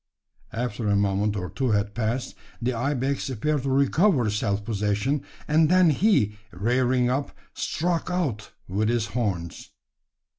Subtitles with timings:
[0.51, 5.69] After a moment or two had passed, the ibex appeared to recover self possession; and
[5.69, 9.69] then he, rearing up, struck out with his horns.